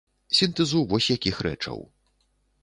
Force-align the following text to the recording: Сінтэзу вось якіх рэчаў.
Сінтэзу 0.37 0.81
вось 0.93 1.09
якіх 1.17 1.35
рэчаў. 1.49 1.79